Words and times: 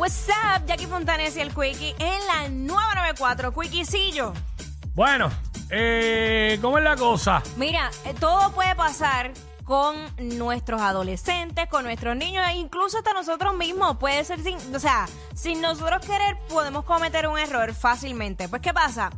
What's 0.00 0.30
up, 0.30 0.64
Jackie 0.64 0.86
Fontanes 0.86 1.36
y 1.36 1.40
el 1.40 1.54
Quickie 1.54 1.94
en 1.98 2.26
la 2.26 2.48
994, 2.48 3.52
Quickiecillo. 3.52 4.32
Bueno, 4.94 5.30
eh, 5.68 6.58
¿cómo 6.62 6.78
es 6.78 6.84
la 6.84 6.96
cosa? 6.96 7.42
Mira, 7.58 7.90
eh, 8.06 8.14
todo 8.18 8.50
puede 8.52 8.74
pasar 8.74 9.30
con 9.62 9.94
nuestros 10.38 10.80
adolescentes, 10.80 11.68
con 11.68 11.84
nuestros 11.84 12.16
niños, 12.16 12.46
e 12.48 12.54
incluso 12.54 12.96
hasta 12.96 13.12
nosotros 13.12 13.54
mismos. 13.54 13.98
Puede 13.98 14.24
ser 14.24 14.40
sin, 14.40 14.56
o 14.74 14.80
sea, 14.80 15.06
sin 15.34 15.60
nosotros 15.60 16.00
querer 16.06 16.38
podemos 16.48 16.86
cometer 16.86 17.28
un 17.28 17.38
error 17.38 17.74
fácilmente. 17.74 18.48
Pues, 18.48 18.62
¿qué 18.62 18.72
pasa? 18.72 19.10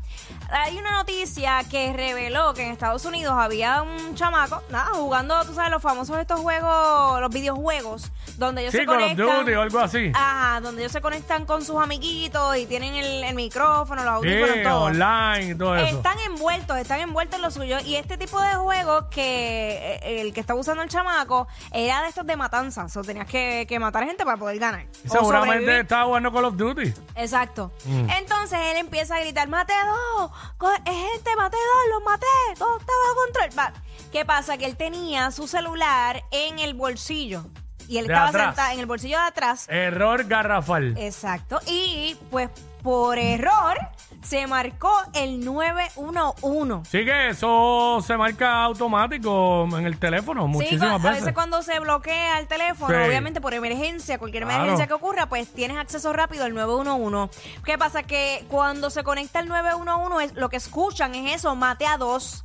Hay 0.53 0.77
una 0.79 0.93
noticia 0.93 1.63
que 1.71 1.93
reveló 1.93 2.53
que 2.55 2.63
en 2.67 2.73
Estados 2.73 3.05
Unidos 3.05 3.35
había 3.37 3.83
un 3.83 4.15
chamaco, 4.15 4.63
nada, 4.71 4.91
jugando, 4.95 5.43
tú 5.45 5.55
sabes, 5.55 5.71
los 5.71 5.83
famosos 5.83 6.19
estos 6.19 6.41
juegos, 6.41 7.21
los 7.21 7.31
videojuegos, 7.31 8.13
donde 8.37 8.61
ellos 8.63 8.73
Sí, 8.73 8.79
se 8.79 8.87
Call 8.87 8.97
of 8.97 9.01
conectan. 9.03 9.39
Duty 9.45 9.53
o 9.55 9.63
algo 9.63 9.79
así. 9.81 10.13
Ajá, 10.15 10.61
donde 10.61 10.83
ellos 10.83 10.93
se 10.93 11.01
conectan 11.01 11.47
con 11.47 11.65
sus 11.65 11.81
amiguitos 11.81 12.57
y 12.57 12.67
tienen 12.67 12.95
el, 12.95 13.25
el 13.25 13.35
micrófono, 13.35 14.05
los 14.05 14.23
Sí, 14.23 14.29
audífonos, 14.29 14.63
todo. 14.63 14.81
online 14.85 15.55
todo 15.55 15.77
eso. 15.77 15.97
Están 15.97 16.19
envueltos, 16.21 16.77
están 16.79 17.01
envueltos 17.01 17.37
en 17.37 17.43
lo 17.43 17.51
suyo. 17.51 17.79
Y 17.85 17.97
este 17.97 18.17
tipo 18.19 18.41
de 18.41 18.55
juegos 18.55 19.07
que 19.11 19.99
eh, 20.03 20.21
el 20.21 20.33
que 20.33 20.41
estaba 20.41 20.61
usando 20.61 20.83
el 20.83 20.89
chamaco 20.89 21.49
era 21.73 22.03
de 22.03 22.09
estos 22.09 22.27
de 22.27 22.37
matanza. 22.37 22.87
O 22.95 23.03
tenías 23.03 23.27
que, 23.27 23.65
que 23.69 23.79
matar 23.79 24.05
gente 24.05 24.25
para 24.25 24.37
poder 24.37 24.59
ganar. 24.59 24.87
Y 25.05 25.09
Seguramente 25.09 25.81
estaba 25.81 26.05
jugando 26.05 26.33
Call 26.33 26.45
of 26.45 26.57
Duty. 26.57 26.93
Exacto. 27.17 27.73
Mm. 27.87 28.11
Entonces 28.11 28.59
él 28.71 28.77
empieza 28.77 29.17
a 29.17 29.21
gritar, 29.21 29.49
mate 29.49 29.73
dos, 29.87 30.31
co- 30.31 30.33
eh, 30.35 30.42
gente, 30.85 31.37
mate 31.37 31.57
dos, 31.57 31.95
los 31.95 32.05
maté, 32.05 32.27
todo 32.59 32.79
está 32.79 32.93
bajo 33.07 33.17
control. 33.25 33.59
Va. 33.59 33.73
¿Qué 34.13 34.25
pasa? 34.25 34.59
Que 34.59 34.67
él 34.67 34.77
tenía 34.77 35.31
su 35.31 35.47
celular 35.49 36.23
en 36.31 36.59
el 36.59 36.75
bolsillo. 36.75 37.45
Y 37.89 37.99
él 37.99 38.07
De 38.07 38.13
estaba 38.13 38.29
atrás. 38.29 38.47
sentado 38.47 38.73
en 38.75 38.81
el 38.81 38.87
bolsillo 38.87 39.19
de 39.19 39.25
atrás. 39.25 39.67
Error 39.69 40.25
garrafal. 40.25 40.97
Exacto. 40.99 41.61
Y 41.67 42.17
pues 42.31 42.51
por 42.83 43.19
error 43.19 43.77
se 44.23 44.47
marcó 44.47 44.93
el 45.15 45.45
911. 45.45 46.89
Sí 46.91 47.05
que 47.05 47.29
eso 47.31 47.99
se 48.07 48.17
marca 48.17 48.63
automático 48.65 49.67
en 49.77 49.85
el 49.87 49.99
teléfono 49.99 50.43
Sí, 50.43 50.49
muchísimas 50.49 50.89
cu- 51.01 51.07
a 51.07 51.11
veces. 51.11 51.21
veces 51.23 51.35
cuando 51.35 51.63
se 51.63 51.79
bloquea 51.81 52.39
el 52.39 52.47
teléfono, 52.47 52.95
Sí. 52.97 53.09
obviamente 53.09 53.41
por 53.41 53.53
emergencia, 53.55 54.19
cualquier 54.19 54.45
Claro. 54.45 54.59
emergencia 54.61 54.87
que 54.87 54.95
ocurra, 54.95 55.27
pues 55.27 55.53
tienes 55.53 55.77
acceso 55.77 56.13
rápido 56.13 56.45
al 56.45 56.55
911. 56.55 57.31
¿Qué 57.65 57.77
pasa? 57.79 58.05
Que 58.05 58.45
cuando 58.49 58.91
se 58.91 59.03
conecta 59.05 59.41
el 59.41 59.49
911, 59.49 60.25
es- 60.25 60.35
lo 60.35 60.49
que 60.49 60.57
escuchan 60.57 61.15
es 61.15 61.35
eso, 61.37 61.55
mate 61.57 61.87
a 61.87 61.97
dos. 61.99 62.45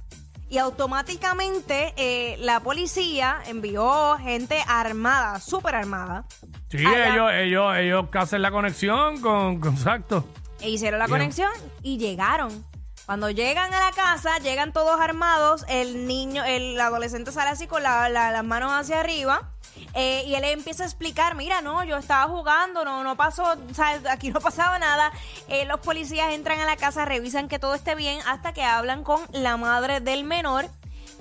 Y 0.49 0.59
automáticamente 0.59 1.93
eh, 1.97 2.37
la 2.39 2.61
policía 2.61 3.39
envió 3.47 4.17
gente 4.17 4.63
armada, 4.67 5.39
súper 5.41 5.75
armada, 5.75 6.23
Sí, 6.69 6.77
ellos, 6.77 7.31
ellos, 7.33 7.75
ellos 7.77 8.05
hacen 8.13 8.41
la 8.41 8.51
conexión 8.51 9.21
con, 9.21 9.59
con 9.59 9.73
exacto. 9.73 10.25
E 10.61 10.69
hicieron 10.69 10.99
la 10.99 11.07
conexión 11.07 11.51
y 11.83 11.97
llegaron. 11.97 12.65
Cuando 13.05 13.29
llegan 13.29 13.73
a 13.73 13.79
la 13.79 13.91
casa, 13.93 14.37
llegan 14.39 14.73
todos 14.73 14.99
armados, 14.99 15.63
el 15.69 16.07
niño, 16.07 16.43
el 16.43 16.79
adolescente 16.81 17.31
sale 17.31 17.49
así 17.51 17.65
con 17.65 17.81
la- 17.81 18.09
la- 18.09 18.31
las 18.31 18.43
manos 18.43 18.71
hacia 18.73 18.99
arriba 18.99 19.49
eh, 19.93 20.23
y 20.27 20.35
él 20.35 20.43
empieza 20.43 20.83
a 20.83 20.87
explicar, 20.87 21.35
mira, 21.35 21.61
no, 21.61 21.85
yo 21.85 21.95
estaba 21.95 22.29
jugando, 22.29 22.83
no, 22.83 23.03
no 23.05 23.15
pasó, 23.15 23.43
o 23.53 23.73
sea, 23.73 24.01
aquí 24.09 24.29
no 24.29 24.41
pasaba 24.41 24.77
nada. 24.77 25.13
Eh, 25.47 25.63
los 25.65 25.79
policías 25.79 26.33
entran 26.33 26.59
a 26.59 26.65
la 26.65 26.75
casa, 26.75 27.05
revisan 27.05 27.47
que 27.47 27.59
todo 27.59 27.75
esté 27.75 27.95
bien 27.95 28.19
hasta 28.27 28.51
que 28.53 28.63
hablan 28.63 29.03
con 29.05 29.21
la 29.31 29.55
madre 29.55 30.01
del 30.01 30.25
menor 30.25 30.65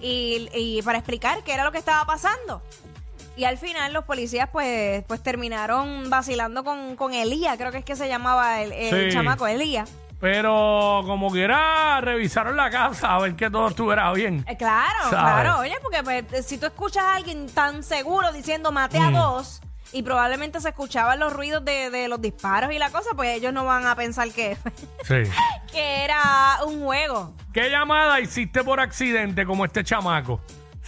y, 0.00 0.48
y 0.54 0.82
para 0.82 0.98
explicar 0.98 1.44
qué 1.44 1.52
era 1.52 1.62
lo 1.64 1.70
que 1.70 1.78
estaba 1.78 2.04
pasando. 2.04 2.62
Y 3.36 3.44
al 3.44 3.58
final 3.58 3.92
los 3.92 4.04
policías 4.04 4.48
pues, 4.50 5.04
pues 5.06 5.22
terminaron 5.22 6.08
vacilando 6.08 6.64
con, 6.64 6.96
con 6.96 7.12
Elías, 7.14 7.56
creo 7.58 7.70
que 7.70 7.78
es 7.78 7.84
que 7.84 7.94
se 7.96 8.08
llamaba 8.08 8.62
el, 8.62 8.72
el 8.72 9.10
Sí. 9.10 9.14
chamaco 9.16 9.46
Elías. 9.46 9.90
Pero 10.18 11.02
como 11.04 11.30
quiera, 11.30 12.00
revisaron 12.00 12.56
la 12.56 12.70
casa 12.70 13.14
a 13.14 13.19
ver 13.20 13.36
que 13.36 13.50
todo 13.50 13.69
estuviera 13.69 14.10
bien. 14.12 14.44
Eh, 14.48 14.56
claro, 14.56 15.10
¿Sabes? 15.10 15.19
claro, 15.42 15.58
oye, 15.58 15.75
porque 15.82 16.02
pues, 16.02 16.46
si 16.46 16.56
tú 16.56 16.64
escuchas 16.66 17.04
a 17.04 17.16
alguien 17.16 17.46
tan 17.50 17.82
seguro 17.82 18.32
diciendo 18.32 18.72
mate 18.72 18.98
a 18.98 19.10
Mm. 19.10 19.14
dos 19.14 19.60
y 19.92 20.02
probablemente 20.02 20.58
se 20.60 20.70
escuchaban 20.70 21.19
los 21.20 21.32
ruidos 21.34 21.62
de, 21.64 21.91
de 21.91 22.08
los 22.08 22.20
disparos 22.20 22.72
y 22.72 22.78
la 22.78 22.88
cosa, 22.91 23.10
pues 23.14 23.36
ellos 23.36 23.52
no 23.52 23.66
van 23.66 23.86
a 23.86 23.94
pensar 23.94 24.30
que, 24.30 24.56
Sí. 25.04 25.30
que 25.70 26.04
era 26.04 26.60
un 26.66 26.82
juego. 26.82 27.34
¿Qué 27.52 27.69
llamada 27.70 28.19
hiciste 28.20 28.64
por 28.64 28.80
accidente 28.80 29.44
como 29.44 29.66
este 29.66 29.84
chamaco? 29.84 30.41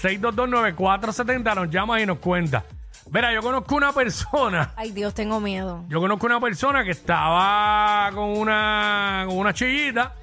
6229470 0.03 1.55
nos 1.55 1.71
llama 1.71 2.01
y 2.01 2.07
nos 2.07 2.19
cuenta. 2.19 2.65
Mira, 3.11 3.33
yo 3.33 3.41
conozco 3.43 3.75
una 3.75 3.93
persona, 3.93 4.73
Ay, 4.77 4.91
Dios, 4.93 5.15
tengo 5.15 5.41
miedo. 5.41 5.85
yo 5.89 5.99
conozco 6.01 6.27
una 6.27 6.41
persona 6.41 6.85
que 6.85 6.91
estaba 6.91 8.11
con 8.13 8.25
una, 8.39 9.25
con 9.27 9.39
una 9.39 9.55
chillita 9.55 10.15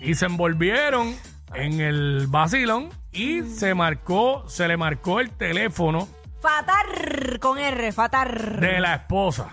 y 0.00 0.14
se 0.14 0.24
envolvieron 0.26 1.14
en 1.54 1.80
el 1.80 2.26
vacilón 2.28 2.88
y 3.12 3.42
se 3.42 3.74
marcó, 3.74 4.48
se 4.48 4.66
le 4.66 4.76
marcó 4.78 5.20
el 5.20 5.30
teléfono 5.30 6.08
Fatar 6.40 7.38
con 7.40 7.58
R, 7.58 7.92
fatar. 7.92 8.60
de 8.60 8.80
la 8.80 8.94
esposa. 8.94 9.48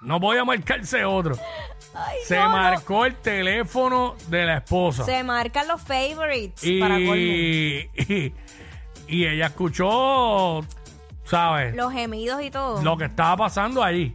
No 0.00 0.18
voy 0.18 0.38
a 0.38 0.44
marcarse 0.44 1.04
otro. 1.04 1.36
Ay, 1.94 2.16
Se 2.24 2.36
no, 2.36 2.44
no. 2.44 2.48
marcó 2.50 3.04
el 3.04 3.16
teléfono 3.16 4.16
de 4.28 4.46
la 4.46 4.56
esposa. 4.58 5.04
Se 5.04 5.22
marcan 5.24 5.68
los 5.68 5.80
favorites 5.82 6.64
y, 6.64 6.80
para 6.80 6.94
colmo. 6.94 7.16
y, 7.16 7.90
y 9.08 9.26
ella 9.26 9.46
escuchó, 9.46 10.60
¿sabes? 11.24 11.74
Los 11.74 11.92
gemidos 11.92 12.42
y 12.42 12.50
todo. 12.50 12.82
Lo 12.82 12.96
que 12.96 13.04
estaba 13.06 13.36
pasando 13.36 13.82
allí. 13.82 14.14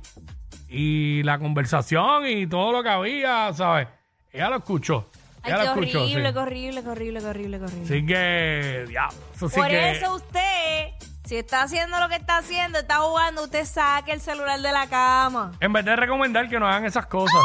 Y 0.69 1.23
la 1.23 1.37
conversación 1.39 2.25
y 2.27 2.47
todo 2.47 2.71
lo 2.71 2.83
que 2.83 2.89
había, 2.89 3.53
¿sabes? 3.53 3.87
Ella 4.31 4.49
lo 4.49 4.57
escuchó. 4.57 5.09
Ay, 5.43 5.53
qué 5.53 5.63
escuchó. 5.63 5.99
horrible, 6.01 6.27
sí. 6.29 6.33
qué 6.33 6.39
horrible, 6.39 6.83
qué 6.83 6.89
horrible, 6.89 7.19
qué 7.21 7.25
horrible, 7.27 7.57
qué 7.59 7.63
horrible. 7.65 7.83
Así 7.85 8.05
que, 8.05 8.85
ya, 8.91 9.07
eso 9.35 9.49
sí 9.49 9.55
Por 9.55 9.67
que. 9.69 9.91
eso 9.91 10.15
usted, 10.15 10.89
si 11.27 11.35
está 11.35 11.63
haciendo 11.63 11.99
lo 11.99 12.07
que 12.07 12.15
está 12.15 12.37
haciendo, 12.37 12.79
está 12.79 12.99
jugando, 12.99 13.43
usted 13.43 13.65
saque 13.65 14.13
el 14.13 14.21
celular 14.21 14.61
de 14.61 14.71
la 14.71 14.87
cama. 14.87 15.51
En 15.59 15.73
vez 15.73 15.83
de 15.83 15.97
recomendar 15.97 16.47
que 16.47 16.57
no 16.57 16.65
hagan 16.65 16.85
esas 16.85 17.05
cosas. 17.07 17.41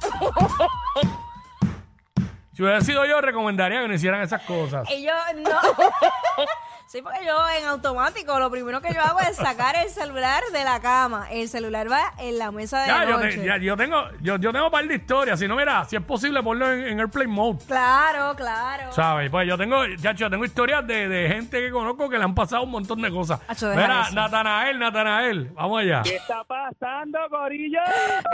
si 2.52 2.62
hubiera 2.62 2.80
sido 2.80 3.06
yo, 3.06 3.20
recomendaría 3.20 3.82
que 3.82 3.88
no 3.88 3.94
hicieran 3.94 4.22
esas 4.22 4.42
cosas. 4.42 4.90
Y 4.90 5.04
yo 5.04 5.12
no. 5.36 5.50
sí, 6.88 7.02
porque 7.02 7.18
yo 7.24 7.36
en 7.60 7.66
automático 7.66 8.38
lo 8.38 8.50
primero 8.50 8.80
que 8.80 8.92
yo 8.92 9.00
hago 9.02 9.20
es 9.20 9.36
sacar 9.36 9.76
el 9.76 9.88
celular 9.90 10.42
de 10.52 10.64
la 10.64 10.80
cama. 10.80 11.28
El 11.30 11.48
celular 11.48 11.90
va 11.90 12.12
en 12.18 12.38
la 12.38 12.50
mesa 12.50 12.80
de 12.80 12.86
Ya, 12.88 13.04
yo, 13.04 13.18
noche. 13.18 13.36
te- 13.38 13.44
ya, 13.44 13.56
yo 13.58 13.76
tengo, 13.76 14.02
yo, 14.20 14.36
yo 14.36 14.52
tengo 14.52 14.66
un 14.66 14.70
par 14.72 14.84
de 14.86 14.94
historias. 14.94 15.38
Si 15.38 15.46
no, 15.46 15.54
mira, 15.56 15.84
si 15.84 15.96
es 15.96 16.02
posible, 16.02 16.42
ponlo 16.42 16.70
en, 16.72 16.80
en 16.88 17.00
Airplane 17.00 17.28
Mode. 17.28 17.58
Claro, 17.66 18.34
claro. 18.34 18.92
¿Sabes? 18.92 19.30
Pues 19.30 19.46
yo 19.46 19.56
tengo, 19.58 19.82
chacho, 20.00 20.18
yo 20.24 20.30
tengo 20.30 20.44
historias 20.44 20.86
de, 20.86 21.08
de 21.08 21.28
gente 21.28 21.60
que 21.60 21.70
conozco 21.70 22.08
que 22.08 22.18
le 22.18 22.24
han 22.24 22.34
pasado 22.34 22.62
un 22.62 22.70
montón 22.70 23.00
de 23.02 23.10
cosas. 23.10 23.40
Acho, 23.46 23.68
Mira, 23.70 24.02
eso. 24.02 24.14
Natanael, 24.14 24.78
Natanael, 24.78 25.50
vamos 25.54 25.80
allá. 25.82 26.02
¿Qué 26.02 26.16
está 26.16 26.42
pasando, 26.44 27.18
Corillo? 27.30 27.80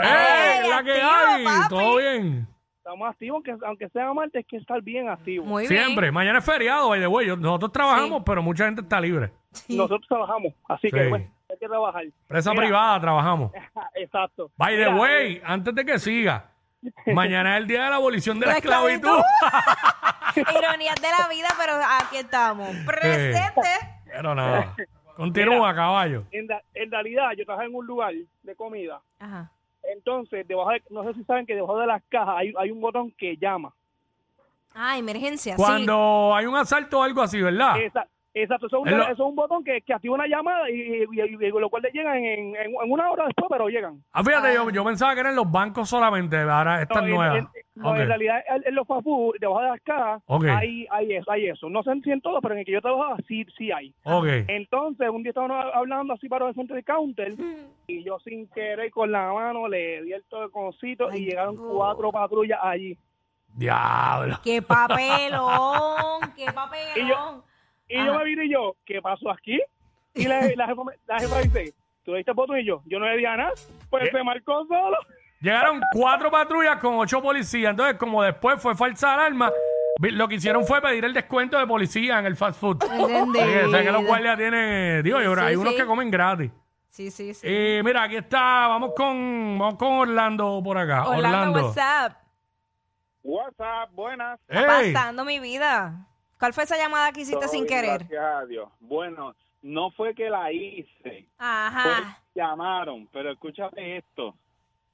¡Eh! 0.03 0.59
¡Ey, 0.63 0.69
la 0.69 0.83
que 0.83 1.01
hay! 1.01 1.43
papi! 1.43 1.69
¿Todo 1.69 1.97
bien? 1.97 2.47
Estamos 2.85 3.09
activos, 3.09 3.37
aunque, 3.47 3.65
aunque 3.65 3.89
sea 3.89 4.13
martes, 4.13 4.35
hay 4.35 4.43
que 4.43 4.57
estar 4.57 4.79
bien 4.79 5.09
activos. 5.09 5.47
Muy 5.47 5.67
bien. 5.67 5.83
Siempre. 5.85 6.11
Mañana 6.11 6.37
es 6.37 6.45
feriado, 6.45 6.89
by 6.89 6.99
the 6.99 7.07
way. 7.07 7.25
Yo- 7.25 7.35
Nosotros 7.35 7.71
trabajamos, 7.71 8.21
pero 8.23 8.43
mucha 8.43 8.65
gente 8.65 8.81
está 8.81 9.01
libre. 9.01 9.31
Nosotros 9.69 10.05
trabajamos, 10.07 10.53
así 10.69 10.89
Sí. 10.89 10.95
que 10.95 11.07
bueno, 11.07 11.25
hay 11.49 11.57
que 11.57 11.67
trabajar. 11.67 12.03
Presa 12.27 12.51
Mira, 12.51 12.61
privada 12.61 13.01
trabajamos. 13.01 13.51
Exacto. 13.95 14.51
By 14.55 14.75
the 14.75 14.85
Mira, 14.91 14.95
way, 14.97 15.41
antes 15.43 15.73
de 15.73 15.83
que 15.83 15.97
siga, 15.97 16.51
mañana 17.07 17.55
es 17.55 17.61
el 17.63 17.67
día 17.67 17.85
de 17.85 17.89
la 17.89 17.95
abolición 17.95 18.39
de 18.39 18.45
la, 18.45 18.51
La 18.51 18.57
esclavitud. 18.59 19.17
esclavitud. 19.17 20.59
Ironías 20.59 20.95
de 21.01 21.07
la 21.09 21.27
vida, 21.27 21.47
pero 21.59 21.73
aquí 22.03 22.17
estamos. 22.17 22.69
Presente. 22.85 23.67
pero 24.05 24.35
nada. 24.35 24.75
Continúa, 25.15 25.73
caballo. 25.73 26.25
En, 26.31 26.47
ra- 26.47 26.61
en 26.75 26.91
realidad, 26.91 27.31
yo 27.35 27.45
trabajo 27.45 27.67
en 27.67 27.73
un 27.73 27.87
lugar 27.87 28.13
de 28.43 28.55
comida. 28.55 29.01
Ajá. 29.19 29.49
Entonces, 29.93 30.47
debajo 30.47 30.71
de- 30.71 30.83
no 30.89 31.03
sé 31.03 31.13
si 31.13 31.23
saben 31.23 31.45
que 31.45 31.55
debajo 31.55 31.77
de 31.79 31.87
las 31.87 32.03
cajas 32.09 32.35
hay, 32.37 32.53
hay 32.57 32.71
un 32.71 32.81
botón 32.81 33.11
que 33.17 33.37
llama. 33.37 33.73
Ah, 34.73 34.97
emergencia. 34.97 35.55
sí. 35.55 35.61
Cuando 35.61 36.35
hay 36.35 36.45
un 36.45 36.55
asalto 36.55 36.99
o 36.99 37.03
algo 37.03 37.21
así, 37.21 37.41
¿verdad? 37.41 37.79
Esa- 37.81 38.07
exacto, 38.35 38.67
eso 38.67 38.77
es, 38.77 38.81
un, 38.83 38.87
Es 38.89 38.95
lo- 38.95 39.03
eso 39.03 39.11
es 39.13 39.19
un 39.19 39.35
botón 39.35 39.63
que, 39.63 39.81
que 39.81 39.93
activa 39.93 40.13
una 40.15 40.27
llamada 40.27 40.69
y, 40.69 40.73
y, 40.73 41.03
y- 41.11 41.45
y 41.45 41.49
los 41.51 41.69
cuales 41.69 41.91
llegan 41.93 42.17
en, 42.17 42.55
en- 42.55 42.73
en 42.83 42.91
una 42.91 43.09
hora 43.09 43.25
después, 43.25 43.47
pero 43.49 43.67
llegan. 43.69 44.03
Ah, 44.13 44.23
fíjate, 44.23 44.53
yo, 44.53 44.69
yo 44.69 44.83
pensaba 44.85 45.13
que 45.15 45.21
eran 45.21 45.35
los 45.35 45.49
bancos 45.51 45.89
solamente, 45.89 46.37
ahora 46.37 46.81
esta 46.81 46.95
No, 46.95 47.01
es 47.01 47.07
en- 47.09 47.15
nueva. 47.15 47.37
en- 47.37 47.47
no, 47.75 47.95
en 47.95 48.07
realidad, 48.07 48.41
en, 48.47 48.63
en 48.67 48.75
los 48.75 48.87
fafú, 48.87 49.33
debajo 49.39 49.61
de 49.61 49.67
las 49.67 49.81
cajas, 49.81 50.21
Ok. 50.27 50.45
hay, 50.45 50.87
hay, 50.91 51.13
eso, 51.15 51.29
hay 51.31 51.47
eso. 51.47 51.69
No 51.69 51.83
sé 51.83 51.91
si 52.03 52.11
en 52.11 52.21
todo, 52.21 52.39
pero 52.41 52.53
en 52.53 52.59
el 52.61 52.65
que 52.65 52.71
yo 52.71 52.81
trabajaba 52.81 53.17
sí, 53.27 53.45
sí 53.57 53.71
hay. 53.71 53.93
Entonces, 54.47 55.09
un 55.09 55.23
día 55.23 55.31
estábamos 55.31 55.65
hablando 55.73 56.13
así 56.13 56.29
para 56.29 56.47
el 56.47 56.53
frente 56.53 56.73
del 56.73 56.85
counter 56.85 57.33
y 57.87 58.03
yo 58.03 58.17
sin 58.19 58.47
querer 58.47 58.89
con 58.91 59.11
la 59.11 59.31
mano 59.33 59.67
le 59.67 60.03
di 60.03 60.13
el 60.13 60.23
toconcito 60.25 61.09
Ay, 61.09 61.21
y 61.21 61.25
llegaron 61.25 61.57
cuatro 61.57 62.11
patrullas 62.11 62.59
allí. 62.61 62.97
Diablo. 63.57 64.37
¡Qué 64.43 64.61
papelón! 64.61 66.21
¡Qué 66.35 66.45
papelón! 66.53 67.43
Y 67.87 68.03
yo- 68.03 68.17
me 68.17 68.23
vine 68.25 68.45
y 68.45 68.51
yo, 68.51 68.75
¿qué 68.85 69.01
pasó 69.01 69.29
aquí? 69.31 69.59
Y 70.13 70.25
la, 70.27 70.41
la 70.55 70.67
jefa, 70.67 70.83
me- 70.83 70.93
la 71.07 71.19
jefa 71.19 71.39
dice, 71.41 71.73
¿tú 72.03 72.11
le 72.11 72.17
diste 72.17 72.31
botón? 72.31 72.59
Y 72.59 72.65
yo, 72.65 72.81
yo 72.85 72.99
no 72.99 73.07
le 73.07 73.17
di 73.17 73.25
a 73.25 73.35
nada. 73.37 73.51
Pues 73.89 74.03
¿Qué? 74.09 74.17
se 74.17 74.23
marcó 74.23 74.65
solo. 74.65 74.97
Llegaron 75.41 75.81
cuatro 75.93 76.31
patrullas 76.31 76.77
con 76.77 76.95
ocho 76.95 77.21
policías. 77.21 77.71
Entonces, 77.71 77.97
como 77.97 78.23
después 78.23 78.61
fue 78.61 78.73
falsa 78.75 79.13
alarma, 79.13 79.51
lo 79.99 80.27
que 80.27 80.35
hicieron 80.35 80.65
fue 80.65 80.81
pedir 80.81 81.05
el 81.05 81.13
descuento 81.13 81.59
de 81.59 81.67
policía 81.67 82.17
en 82.19 82.25
el 82.25 82.35
fast 82.35 82.59
food. 82.59 82.81
Entendido. 82.83 83.23
Porque 83.45 83.77
sé 83.77 83.83
que 83.83 83.91
los 83.91 84.05
guardias 84.05 84.37
tienen, 84.37 85.03
digo, 85.03 85.21
yo, 85.21 85.35
Sí, 85.35 85.41
hay 85.41 85.53
sí, 85.55 85.59
unos 85.61 85.73
sí. 85.73 85.79
que 85.79 85.85
comen 85.85 86.09
gratis. 86.09 86.51
Sí, 86.89 87.11
sí, 87.11 87.33
sí. 87.33 87.45
Eh, 87.47 87.81
mira, 87.83 88.03
aquí 88.03 88.15
está, 88.15 88.67
vamos 88.67 88.93
con, 88.95 89.59
vamos 89.59 89.75
con 89.75 89.91
Orlando 89.91 90.61
por 90.63 90.77
acá. 90.77 91.09
Orlando, 91.09 91.61
what's 91.61 91.77
up? 91.77 92.15
WhatsApp, 93.21 93.89
buenas. 93.91 94.39
¿Qué 94.47 94.55
Ey, 94.57 94.61
está 94.63 94.99
pasando, 95.01 95.25
mi 95.25 95.39
vida? 95.39 96.07
¿Cuál 96.39 96.53
fue 96.53 96.63
esa 96.65 96.77
llamada 96.77 97.11
que 97.11 97.21
hiciste 97.21 97.39
Todo 97.39 97.49
sin 97.49 97.65
bien, 97.65 97.81
querer? 97.81 97.99
Gracias 98.07 98.23
a 98.23 98.45
Dios. 98.45 98.69
Bueno, 98.79 99.35
no 99.61 99.91
fue 99.91 100.13
que 100.13 100.29
la 100.29 100.51
hice. 100.51 101.25
Ajá. 101.37 101.83
Pues 101.83 102.17
llamaron, 102.35 103.07
pero 103.11 103.31
escúchate 103.31 103.97
esto. 103.97 104.35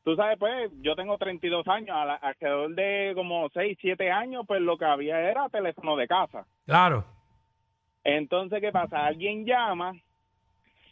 Tú 0.04 0.16
sabes, 0.16 0.38
pues, 0.40 0.72
yo 0.82 0.96
tengo 0.96 1.18
32 1.18 1.68
años, 1.68 1.96
a 1.96 2.06
la- 2.06 2.16
alrededor 2.16 2.74
de 2.74 3.12
como 3.16 3.50
6, 3.50 3.78
7 3.82 4.12
años, 4.12 4.46
pues 4.48 4.62
lo 4.62 4.78
que 4.78 4.86
había 4.86 5.20
era 5.20 5.48
teléfono 5.50 5.96
de 5.96 6.08
casa. 6.08 6.46
Claro. 6.66 7.06
Entonces, 8.04 8.62
¿qué 8.62 8.72
pasa? 8.72 9.06
Alguien 9.06 9.46
llama 9.46 9.94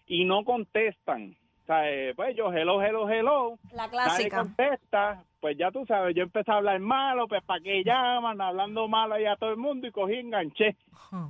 y 0.06 0.26
no 0.26 0.44
contestan. 0.44 1.36
O 1.70 1.72
sea, 1.72 1.88
eh, 1.88 2.14
pues 2.16 2.36
yo, 2.36 2.52
hello, 2.52 2.82
hello, 2.82 3.08
hello. 3.08 3.60
La 3.74 3.84
Nadie 3.86 3.92
clásica. 3.92 4.38
contesta. 4.38 5.24
Pues 5.40 5.56
ya 5.56 5.70
tú 5.70 5.86
sabes, 5.86 6.16
yo 6.16 6.24
empecé 6.24 6.52
a 6.52 6.56
hablar 6.56 6.80
malo, 6.80 7.28
pues 7.28 7.44
¿para 7.44 7.62
qué 7.62 7.84
llaman? 7.84 8.42
Hablando 8.42 8.88
malo 8.88 9.14
ahí 9.14 9.28
a 9.28 9.36
todo 9.36 9.52
el 9.52 9.58
mundo 9.58 9.86
y 9.86 9.92
cogí 9.92 10.16
y 10.16 10.20
enganché. 10.20 10.76
Huh. 11.12 11.30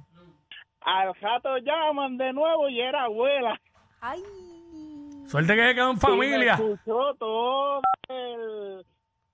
Al 0.79 1.13
rato 1.15 1.57
llaman 1.57 2.15
de 2.17 2.31
nuevo 2.31 2.69
y 2.69 2.79
era 2.79 3.03
abuela. 3.03 3.59
Ay. 3.99 4.21
Suerte 5.27 5.55
que 5.57 5.67
se 5.67 5.75
quedó 5.75 5.89
en 5.91 5.97
Y 5.97 5.99
familia. 5.99 6.55
me 6.57 6.71
escuchó 6.71 7.13
todo 7.15 7.81
el... 8.07 8.85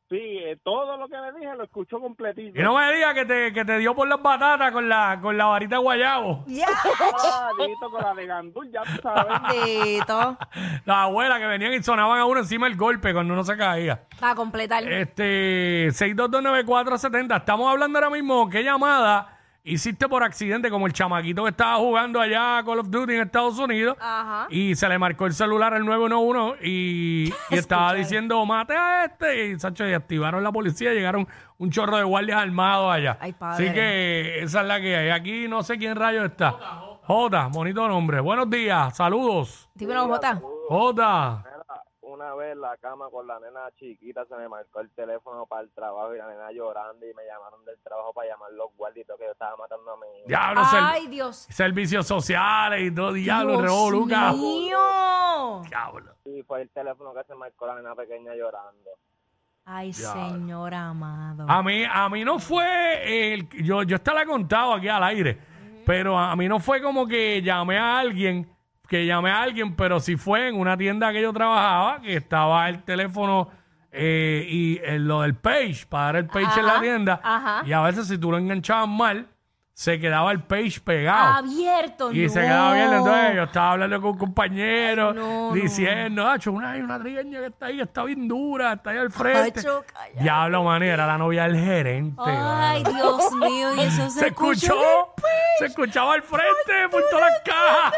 Sí, 0.07 0.17
eh, 0.19 0.55
todo 0.63 0.97
lo 0.97 1.07
que 1.07 1.17
le 1.17 1.31
dije 1.39 1.55
lo 1.55 1.63
escuchó 1.63 1.99
completito. 1.99 2.59
Y 2.59 2.61
no 2.61 2.77
me 2.77 2.93
digas 2.93 3.15
que 3.15 3.25
te, 3.25 3.51
que 3.51 3.65
te 3.65 3.79
dio 3.79 3.95
por 3.95 4.07
las 4.07 4.21
batatas 4.21 4.71
con 4.71 4.87
la, 4.87 5.19
con 5.19 5.35
la 5.35 5.45
varita 5.45 5.77
de 5.77 5.81
guayabo. 5.81 6.43
Ya. 6.45 6.67
Ah, 7.23 7.49
dito, 7.57 7.89
con 7.89 8.03
la 8.03 8.13
de 8.13 8.27
Gandul, 8.27 8.71
ya 8.71 8.83
tú 8.83 9.01
sabes. 9.01 9.41
Bendito. 9.49 10.37
Las 10.85 10.97
abuelas 11.05 11.39
que 11.39 11.47
venían 11.47 11.73
y 11.73 11.81
sonaban 11.81 12.19
a 12.19 12.25
uno 12.25 12.41
encima 12.41 12.67
el 12.67 12.75
golpe 12.75 13.13
cuando 13.13 13.33
uno 13.33 13.43
se 13.43 13.57
caía. 13.57 14.03
Para 14.19 14.35
completar. 14.35 14.83
Este, 14.83 15.87
6229470. 15.87 17.37
Estamos 17.37 17.71
hablando 17.71 17.97
ahora 17.97 18.11
mismo 18.11 18.47
qué 18.47 18.63
llamada 18.63 19.34
hiciste 19.65 20.07
por 20.07 20.23
accidente, 20.23 20.69
como 20.69 20.87
el 20.87 20.93
chamaquito 20.93 21.43
que 21.43 21.49
estaba 21.49 21.77
jugando 21.77 22.21
allá 22.21 22.63
Call 22.63 22.79
of 22.79 22.89
Duty 22.89 23.15
en 23.15 23.21
Estados 23.21 23.59
Unidos. 23.59 23.97
Ajá. 23.99 24.47
Y 24.49 24.75
se 24.75 24.87
le 24.87 24.97
marcó 24.97 25.25
el 25.25 25.33
celular 25.33 25.73
al 25.73 25.85
911 25.85 26.59
y, 26.65 27.33
y 27.49 27.55
estaba 27.55 27.93
diciendo, 27.93 28.45
mate 28.45 28.75
a 28.75 29.05
este. 29.05 29.47
Y, 29.47 29.59
Sacho, 29.59 29.87
y 29.87 29.93
activaron 29.93 30.43
la 30.43 30.51
policía, 30.51 30.93
llegaron 30.93 31.27
un 31.57 31.71
chorro 31.71 31.97
de 31.97 32.03
guardias 32.03 32.41
armados 32.41 32.93
allá. 32.93 33.17
Ay, 33.19 33.33
padre. 33.33 33.65
Así 33.65 33.73
que 33.73 34.39
esa 34.43 34.61
es 34.61 34.67
la 34.67 34.79
que 34.79 34.95
hay. 34.95 35.09
Aquí 35.09 35.47
no 35.47 35.63
sé 35.63 35.77
quién 35.77 35.95
rayo 35.95 36.23
está. 36.23 36.51
Jota, 37.03 37.47
bonito 37.47 37.87
nombre. 37.87 38.19
Buenos 38.19 38.49
días, 38.49 38.95
saludos. 38.95 39.69
Dímelo, 39.75 40.07
Jota. 40.07 40.41
Jota. 40.69 41.43
Una 42.15 42.33
vez 42.33 42.53
en 42.53 42.61
la 42.61 42.77
cama 42.77 43.09
con 43.11 43.27
la 43.27 43.37
nena 43.41 43.69
chiquita 43.77 44.23
se 44.25 44.35
me 44.37 44.47
marcó 44.47 44.79
el 44.79 44.89
teléfono 44.91 45.45
para 45.47 45.63
el 45.63 45.69
trabajo 45.71 46.15
y 46.15 46.17
la 46.17 46.27
nena 46.29 46.49
llorando 46.53 47.05
y 47.05 47.13
me 47.13 47.23
llamaron 47.25 47.65
del 47.65 47.77
trabajo 47.83 48.13
para 48.13 48.29
llamar 48.29 48.51
los 48.53 48.73
guarditos 48.77 49.17
que 49.19 49.25
yo 49.25 49.31
estaba 49.33 49.57
matando 49.57 49.91
a 49.91 49.97
mi 49.97 50.07
hija. 50.19 50.27
Diablo, 50.27 50.63
ser- 50.65 50.79
Ay, 50.81 51.07
Dios. 51.07 51.35
servicios 51.49 52.07
sociales 52.07 52.83
y 52.83 52.95
todo, 52.95 53.11
diablo, 53.11 53.51
Dios 53.57 53.63
revolú, 53.63 54.05
mío. 54.05 55.61
Diablo. 55.67 56.15
Y 56.23 56.41
fue 56.43 56.61
el 56.61 56.69
teléfono 56.69 57.13
que 57.13 57.23
se 57.25 57.35
marcó 57.35 57.67
la 57.67 57.75
nena 57.75 57.93
pequeña 57.95 58.33
llorando. 58.33 58.91
Ay, 59.65 59.91
Diablo. 59.91 60.29
señor 60.37 60.73
amado. 60.73 61.45
A 61.49 61.61
mí, 61.63 61.83
a 61.83 62.07
mí 62.07 62.23
no 62.23 62.39
fue, 62.39 63.33
el, 63.33 63.49
yo, 63.61 63.83
yo 63.83 63.97
esta 63.97 64.13
la 64.13 64.21
he 64.21 64.25
contado 64.25 64.73
aquí 64.75 64.87
al 64.87 65.03
aire, 65.03 65.37
pero 65.85 66.17
a 66.17 66.33
mí 66.37 66.47
no 66.47 66.61
fue 66.61 66.81
como 66.81 67.05
que 67.05 67.41
llamé 67.41 67.77
a 67.77 67.99
alguien, 67.99 68.54
que 68.87 69.05
llamé 69.05 69.31
a 69.31 69.41
alguien, 69.41 69.75
pero 69.75 69.99
sí 69.99 70.15
fue 70.15 70.47
en 70.47 70.55
una 70.59 70.77
tienda 70.77 71.11
que 71.11 71.21
yo 71.21 71.33
trabajaba, 71.33 72.01
que 72.01 72.15
estaba 72.15 72.67
el 72.69 72.83
teléfono 72.83 73.49
eh, 73.91 74.45
y 74.49 74.77
eh, 74.83 74.99
lo 74.99 75.21
del 75.21 75.35
page, 75.35 75.85
para 75.87 76.05
dar 76.05 76.15
el 76.17 76.27
page 76.27 76.59
en 76.59 76.65
la 76.65 76.79
tienda, 76.81 77.19
ajá. 77.23 77.63
y 77.65 77.71
a 77.73 77.81
veces 77.81 78.07
si 78.07 78.17
tú 78.17 78.31
lo 78.31 78.37
enganchabas 78.37 78.87
mal, 78.87 79.27
se 79.73 79.99
quedaba 79.99 80.31
el 80.31 80.41
page 80.41 80.79
pegado. 80.79 81.33
Abierto, 81.39 82.09
Y 82.13 82.23
no. 82.23 82.29
se 82.29 82.39
quedaba 82.39 82.73
bien, 82.75 82.93
entonces 82.93 83.35
yo 83.35 83.43
estaba 83.43 83.71
hablando 83.73 84.01
con 84.01 84.11
un 84.11 84.17
compañero, 84.17 85.09
Ay, 85.09 85.15
no, 85.15 85.51
diciendo, 85.53 86.25
Acho, 86.27 86.53
una, 86.53 86.75
una 86.75 86.97
trigueña 86.97 87.39
que 87.41 87.45
está 87.47 87.65
ahí, 87.65 87.81
está 87.81 88.03
bien 88.05 88.25
dura, 88.25 88.71
está 88.73 88.91
ahí 88.91 88.97
al 88.99 89.11
frente. 89.11 89.59
Acho, 89.59 89.83
calla. 89.93 90.21
Diablo, 90.21 90.63
man, 90.63 90.81
y 90.81 90.87
era 90.87 91.05
la 91.05 91.17
novia 91.17 91.43
del 91.43 91.57
gerente. 91.57 92.21
Ay, 92.25 92.83
mano. 92.83 92.95
Dios 92.95 93.31
mío, 93.33 93.75
y 93.75 93.79
eso 93.81 94.09
se, 94.11 94.19
se 94.21 94.27
escuchó, 94.27 94.73
escuchó. 94.73 95.13
se 95.59 95.65
escuchaba 95.65 96.13
al 96.13 96.21
frente 96.23 96.89
por 96.89 97.03
todas 97.11 97.31
las 97.31 97.41
cajas. 97.41 97.93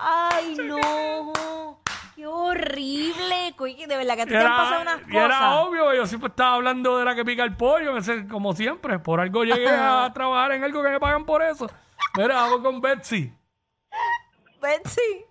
Ay, 0.00 0.56
no. 0.66 1.78
Qué 2.16 2.26
horrible. 2.26 3.54
Que 4.16 4.22
Y 4.22 4.26
te 4.26 4.36
han 4.36 4.42
era, 4.42 4.56
pasado 4.56 4.82
unas 4.82 5.00
y 5.08 5.16
era 5.16 5.26
cosas. 5.26 5.54
obvio, 5.64 5.94
yo 5.94 6.06
siempre 6.06 6.28
estaba 6.28 6.54
hablando 6.54 6.98
de 6.98 7.04
la 7.04 7.14
que 7.14 7.24
pica 7.24 7.44
el 7.44 7.56
pollo, 7.56 7.94
que 7.94 8.02
se- 8.02 8.28
como 8.28 8.52
siempre, 8.52 8.98
por 8.98 9.20
algo 9.20 9.44
llegué 9.44 9.68
a 9.70 10.10
trabajar 10.14 10.52
en 10.52 10.64
algo 10.64 10.82
que 10.82 10.88
me 10.90 11.00
pagan 11.00 11.24
por 11.24 11.42
eso. 11.42 11.68
Mira, 12.16 12.34
vamos 12.34 12.60
con 12.60 12.80
Betsy. 12.80 13.32
Betsy. 14.60 15.24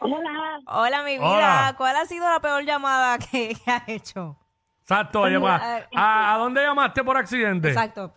Hola, 0.00 0.60
Hola, 0.66 1.02
mi 1.02 1.12
vida. 1.18 1.26
Hola. 1.26 1.74
¿Cuál 1.76 1.96
ha 1.96 2.04
sido 2.04 2.28
la 2.28 2.40
peor 2.40 2.62
llamada 2.64 3.18
que, 3.18 3.54
que 3.64 3.70
has 3.70 3.88
hecho? 3.88 4.36
Exacto, 4.82 5.20
pues, 5.22 5.34
¿a, 5.96 6.34
a 6.34 6.38
dónde 6.38 6.62
llamaste 6.62 7.02
por 7.02 7.16
accidente? 7.16 7.68
Exacto. 7.68 8.12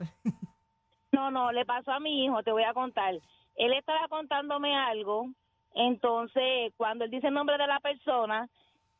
no, 1.13 1.31
no, 1.31 1.51
le 1.53 1.65
pasó 1.65 1.93
a 1.93 2.00
mi 2.00 2.25
hijo, 2.25 2.43
te 2.43 2.51
voy 2.51 2.63
a 2.63 2.73
contar. 2.73 3.13
Él 3.55 3.73
estaba 3.73 4.07
contándome 4.09 4.75
algo, 4.77 5.27
entonces 5.75 6.73
cuando 6.75 7.05
él 7.05 7.11
dice 7.11 7.27
el 7.27 7.33
nombre 7.33 7.57
de 7.57 7.67
la 7.67 7.79
persona, 7.79 8.50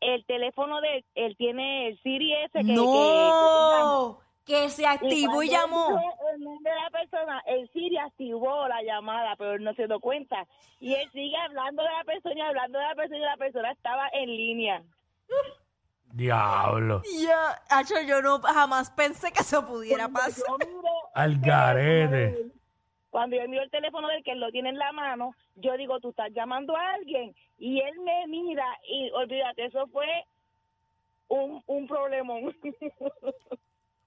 el 0.02 0.26
teléfono 0.26 0.80
de 0.82 0.98
él, 0.98 1.06
él 1.16 1.36
tiene 1.38 1.88
el 1.88 2.02
Siri 2.02 2.34
ese 2.34 2.60
que... 2.60 2.66
que- 2.68 2.74
No. 2.74 4.20
Que 4.46 4.70
se 4.70 4.88
activó 4.88 5.44
y 5.44 5.50
llamó. 5.50 6.00
El 6.34 6.40
nombre 6.42 6.72
de 6.72 6.80
la 6.82 6.90
persona, 6.90 7.44
el 7.48 7.70
Siri 7.74 7.98
activó 7.98 8.66
la 8.70 8.82
llamada, 8.82 9.36
pero 9.36 9.54
él 9.56 9.64
no 9.66 9.74
se 9.74 9.88
dio 9.88 10.00
cuenta. 10.00 10.48
Y 10.80 10.94
él 10.94 11.10
sigue 11.12 11.36
hablando 11.36 11.84
de 11.84 11.90
la 11.90 12.04
persona 12.06 12.34
y 12.36 12.40
hablando 12.42 12.80
de 12.80 12.86
la 12.86 12.96
persona 12.96 13.18
y 13.18 13.22
la 13.24 13.36
persona 13.36 13.72
estaba 13.72 14.08
en 14.14 14.30
línea. 14.30 14.84
Diablo. 16.14 17.02
Ya, 17.20 17.62
Acho, 17.70 17.96
yo 18.08 18.22
no 18.22 18.40
jamás 18.40 18.90
pensé 18.92 19.32
que 19.34 19.42
eso 19.42 19.66
pudiera 19.68 20.08
pasar. 20.08 20.46
Miro 20.60 20.82
Al 21.14 21.38
garete. 21.40 22.46
Cuando 23.18 23.36
yo 23.36 23.50
miro 23.50 23.64
el 23.64 23.72
teléfono 23.72 24.08
del 24.10 24.24
que 24.24 24.34
él 24.34 24.40
lo 24.40 24.52
tiene 24.52 24.70
en 24.70 24.78
la 24.78 24.92
mano, 24.92 25.34
yo 25.56 25.76
digo, 25.76 26.00
tú 26.00 26.10
estás 26.12 26.32
llamando 26.36 26.78
a 26.78 26.92
alguien. 26.94 27.36
Y 27.58 27.80
él 27.82 28.00
me 28.02 28.28
mira 28.28 28.64
y 28.88 29.10
olvídate, 29.10 29.66
eso 29.66 29.88
fue 29.88 30.06
un, 31.28 31.64
un 31.66 31.88
problemón. 31.88 32.56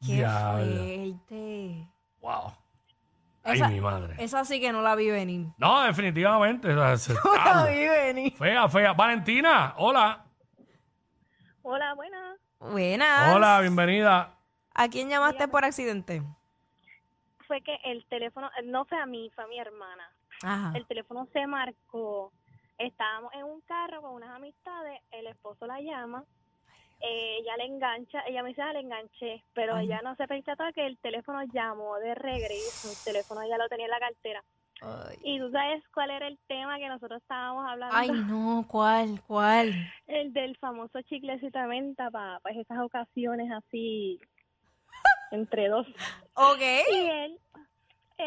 Qué 0.06 0.24
fuerte. 0.24 1.88
Wow. 2.20 2.52
Ay, 3.42 3.56
Esa- 3.56 3.68
mi 3.68 3.80
madre. 3.80 4.14
Esa 4.20 4.44
sí 4.44 4.60
que 4.60 4.70
no 4.70 4.80
la 4.80 4.94
vi 4.94 5.10
venir. 5.10 5.48
No, 5.58 5.82
definitivamente. 5.82 6.68
o 6.72 6.76
sea, 6.76 6.96
se- 6.96 7.14
No 7.14 7.34
la 7.34 7.66
vi 7.66 7.88
venir. 7.88 8.32
Fea, 8.36 8.68
fea. 8.68 8.92
Valentina, 8.92 9.74
hola. 9.78 10.24
Hola, 11.62 11.94
buenas. 11.94 12.38
Buenas. 12.60 13.34
Hola, 13.34 13.60
bienvenida. 13.60 14.36
¿A 14.72 14.86
quién 14.88 15.08
llamaste 15.08 15.48
por 15.48 15.64
accidente? 15.64 16.22
Fue 17.50 17.62
que 17.62 17.80
el 17.82 18.06
teléfono, 18.06 18.48
no 18.62 18.84
fue 18.84 18.96
a 18.96 19.06
mí, 19.06 19.28
fue 19.34 19.42
a 19.42 19.48
mi 19.48 19.58
hermana. 19.58 20.08
Ajá. 20.40 20.72
El 20.76 20.86
teléfono 20.86 21.26
se 21.32 21.48
marcó. 21.48 22.32
Estábamos 22.78 23.32
en 23.34 23.42
un 23.42 23.60
carro 23.62 24.02
con 24.02 24.12
unas 24.12 24.30
amistades, 24.30 25.00
el 25.10 25.26
esposo 25.26 25.66
la 25.66 25.80
llama, 25.80 26.24
eh, 27.00 27.38
ella 27.40 27.56
le 27.56 27.64
engancha, 27.64 28.20
ella 28.28 28.44
me 28.44 28.50
dice, 28.50 28.62
ah, 28.62 28.72
le 28.72 28.80
enganché, 28.80 29.42
pero 29.52 29.74
Ay. 29.74 29.86
ella 29.86 30.00
no 30.02 30.14
se 30.14 30.28
percató 30.28 30.62
que 30.72 30.86
el 30.86 30.96
teléfono 30.98 31.42
llamó 31.52 31.96
de 31.96 32.14
regreso, 32.14 32.88
el 32.88 33.04
teléfono 33.04 33.40
ya 33.48 33.58
lo 33.58 33.68
tenía 33.68 33.86
en 33.86 33.90
la 33.90 33.98
cartera. 33.98 34.44
Ay. 34.80 35.16
Y 35.24 35.40
tú 35.40 35.50
sabes 35.50 35.82
cuál 35.92 36.12
era 36.12 36.28
el 36.28 36.38
tema 36.46 36.78
que 36.78 36.88
nosotros 36.88 37.20
estábamos 37.20 37.68
hablando, 37.68 37.96
Ay, 37.96 38.10
no, 38.12 38.64
¿cuál? 38.68 39.20
¿Cuál? 39.26 39.72
el 40.06 40.32
del 40.32 40.56
famoso 40.58 41.02
chiclecito 41.02 41.58
de 41.58 41.66
menta 41.66 42.12
para 42.12 42.38
pues 42.38 42.56
esas 42.56 42.78
ocasiones 42.78 43.50
así 43.50 44.20
entre 45.30 45.68
dos. 45.68 45.86
Ok. 46.34 46.60
Y 46.92 47.10
él, 47.10 47.39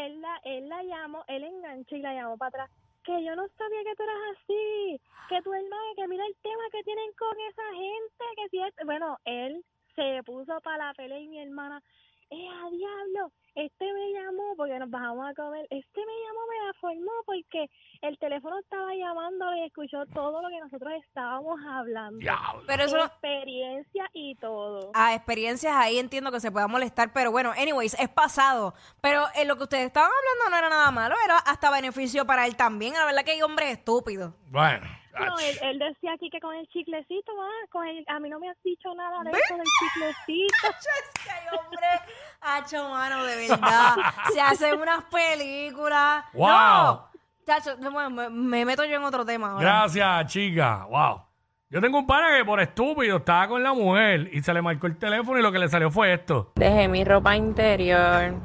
él 0.05 0.21
la, 0.21 0.39
él 0.43 0.69
la 0.69 0.83
llamó, 0.83 1.23
él 1.27 1.43
enganchó 1.43 1.95
y 1.95 2.01
la 2.01 2.13
llamó 2.13 2.37
para 2.37 2.49
atrás. 2.49 2.69
Que 3.03 3.23
yo 3.23 3.35
no 3.35 3.47
sabía 3.57 3.83
que 3.83 3.95
tú 3.95 4.03
eras 4.03 4.15
así, 4.31 5.01
que 5.29 5.41
tu 5.41 5.53
hermana, 5.53 5.95
que 5.95 6.07
mira 6.07 6.25
el 6.25 6.35
tema 6.37 6.63
que 6.71 6.83
tienen 6.83 7.11
con 7.13 7.37
esa 7.49 7.73
gente, 7.73 8.23
que 8.37 8.49
si 8.49 8.61
es... 8.61 8.73
Bueno, 8.85 9.17
él 9.25 9.63
se 9.95 10.23
puso 10.23 10.59
para 10.61 10.87
la 10.87 10.93
pelea 10.93 11.19
y 11.19 11.27
mi 11.27 11.39
hermana, 11.39 11.81
¡eh, 12.29 12.47
a 12.47 12.69
diablo! 12.69 13.31
Este 13.55 13.85
me 13.85 14.11
llamó 14.13 14.55
porque 14.57 14.79
nos 14.79 14.89
bajamos 14.89 15.29
a 15.29 15.33
comer. 15.35 15.67
Este 15.69 15.99
me 15.99 16.13
llamó, 16.25 16.39
me 16.49 16.67
la 16.67 16.73
formó 16.81 17.11
porque 17.25 17.69
el 18.01 18.17
teléfono 18.17 18.57
estaba 18.59 18.93
llamando 18.95 19.55
y 19.55 19.65
escuchó 19.65 20.05
todo 20.07 20.41
lo 20.41 20.49
que 20.49 20.59
nosotros 20.59 20.91
estábamos 21.05 21.59
hablando. 21.67 22.17
Diablo. 22.19 22.63
Pero 22.65 22.83
eso 22.83 22.97
Experiencia 23.05 24.09
y 24.13 24.35
todo. 24.35 24.91
a 24.93 25.13
experiencias 25.13 25.73
ahí 25.75 25.99
entiendo 25.99 26.31
que 26.31 26.39
se 26.39 26.51
pueda 26.51 26.67
molestar, 26.67 27.13
pero 27.13 27.31
bueno, 27.31 27.51
anyways, 27.51 27.93
es 27.99 28.09
pasado. 28.09 28.73
Pero 29.01 29.23
en 29.35 29.47
lo 29.47 29.55
que 29.57 29.63
ustedes 29.63 29.85
estaban 29.85 30.09
hablando 30.09 30.49
no 30.49 30.57
era 30.57 30.69
nada 30.69 30.91
malo, 30.91 31.15
era 31.23 31.37
hasta 31.37 31.69
beneficio 31.71 32.25
para 32.25 32.47
él 32.47 32.55
también. 32.55 32.93
La 32.93 33.05
verdad 33.05 33.23
que 33.23 33.31
hay 33.31 33.41
hombres 33.41 33.69
estúpidos. 33.69 34.33
Bueno. 34.49 34.87
No, 35.19 35.37
él, 35.39 35.57
él 35.61 35.79
decía 35.79 36.13
aquí 36.13 36.29
que 36.29 36.39
con 36.39 36.55
el 36.55 36.67
chiclecito, 36.69 37.31
ah, 37.41 37.67
con 37.71 37.87
el, 37.87 38.03
a 38.07 38.19
mí 38.19 38.29
no 38.29 38.39
me 38.39 38.49
has 38.49 38.57
dicho 38.63 38.93
nada 38.95 39.23
de 39.23 39.31
eso 39.31 39.55
del 39.55 39.67
chiclecito. 39.79 40.67
Es 40.67 41.23
que 41.23 41.31
hay 41.31 41.47
hombres, 41.57 42.01
hacho, 42.41 42.89
mano, 42.89 43.23
de 43.23 43.47
verdad. 43.47 43.95
Se 44.33 44.41
hacen 44.41 44.79
unas 44.81 45.03
películas. 45.05 46.25
Wow. 46.33 46.47
No. 46.47 47.07
Chacho, 47.45 47.77
me, 47.77 48.09
me- 48.09 48.29
me 48.29 48.65
meto 48.65 48.83
yo 48.85 48.95
en 48.95 49.03
otro 49.03 49.25
tema 49.25 49.51
ahora. 49.51 49.63
Gracias, 49.63 50.31
chica. 50.31 50.85
Wow. 50.89 51.21
Yo 51.69 51.81
tengo 51.81 51.97
un 51.97 52.07
pana 52.07 52.37
que 52.37 52.45
por 52.45 52.59
estúpido 52.61 53.17
estaba 53.17 53.47
con 53.47 53.61
la 53.63 53.73
mujer 53.73 54.29
y 54.31 54.41
se 54.41 54.53
le 54.53 54.61
marcó 54.61 54.87
el 54.87 54.97
teléfono 54.97 55.39
y 55.39 55.41
lo 55.41 55.51
que 55.51 55.59
le 55.59 55.67
salió 55.67 55.89
fue 55.91 56.13
esto. 56.13 56.51
Dejé 56.55 56.87
mi 56.87 57.03
ropa 57.03 57.35
interior. 57.35 58.35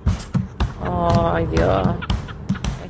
Ay, 0.82 1.46
Dios. 1.46 1.88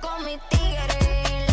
con 0.00 0.24
mi 0.24 0.38
tigre. 0.48 1.45